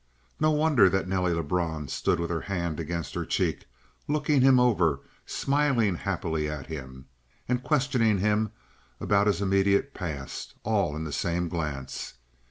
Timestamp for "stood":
1.87-2.19